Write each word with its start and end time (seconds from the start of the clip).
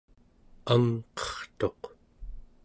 angqertuq 0.73 1.81